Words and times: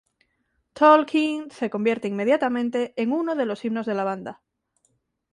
Tolkien 0.73 1.51
se 1.51 1.69
convierte 1.69 2.07
inmediatamente 2.07 2.91
en 2.97 3.11
uno 3.11 3.35
de 3.35 3.45
los 3.45 3.63
himnos 3.63 3.85
de 3.85 3.93
la 3.93 4.03
banda. 4.03 4.41